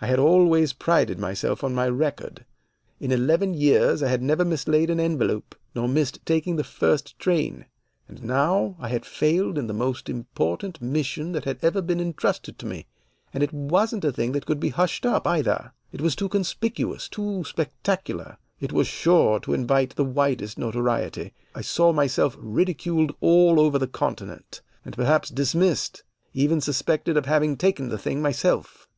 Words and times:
I 0.00 0.08
had 0.08 0.18
always 0.18 0.72
prided 0.72 1.20
myself 1.20 1.62
on 1.62 1.72
my 1.72 1.88
record. 1.88 2.44
In 2.98 3.12
eleven 3.12 3.54
years 3.54 4.02
I 4.02 4.08
had 4.08 4.20
never 4.20 4.44
mislaid 4.44 4.90
an 4.90 4.98
envelope, 4.98 5.54
nor 5.72 5.86
missed 5.86 6.18
taking 6.26 6.56
the 6.56 6.64
first 6.64 7.16
train. 7.20 7.64
And 8.08 8.24
now 8.24 8.74
I 8.80 8.88
had 8.88 9.06
failed 9.06 9.56
in 9.56 9.68
the 9.68 9.72
most 9.72 10.08
important 10.08 10.82
mission 10.82 11.30
that 11.30 11.44
had 11.44 11.60
ever 11.62 11.80
been 11.80 12.00
intrusted 12.00 12.58
to 12.58 12.66
me. 12.66 12.88
And 13.32 13.40
it 13.40 13.52
wasn't 13.52 14.04
a 14.04 14.10
thing 14.10 14.32
that 14.32 14.46
could 14.46 14.58
be 14.58 14.70
hushed 14.70 15.06
up, 15.06 15.28
either. 15.28 15.72
It 15.92 16.00
was 16.00 16.16
too 16.16 16.28
conspicuous, 16.28 17.08
too 17.08 17.44
spectacular. 17.44 18.36
It 18.58 18.72
was 18.72 18.88
sure 18.88 19.38
to 19.38 19.54
invite 19.54 19.94
the 19.94 20.04
widest 20.04 20.58
notoriety. 20.58 21.34
I 21.54 21.60
saw 21.60 21.92
myself 21.92 22.36
ridiculed 22.40 23.14
all 23.20 23.60
over 23.60 23.78
the 23.78 23.86
Continent, 23.86 24.60
and 24.84 24.96
perhaps 24.96 25.30
dismissed, 25.30 26.02
even 26.34 26.60
suspected 26.60 27.16
of 27.16 27.26
having 27.26 27.56
taken 27.56 27.90
the 27.90 27.98
thing 27.98 28.20
myself. 28.20 28.88